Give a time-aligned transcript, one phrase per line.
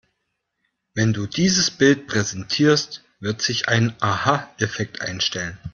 [0.95, 5.59] Wenn du dieses Bild präsentierst, wird sich ein Aha-Effekt einstellen.